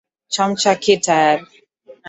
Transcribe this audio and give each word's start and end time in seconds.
Chamcha 0.33 0.71
ki 0.81 0.93
tayari. 1.05 1.45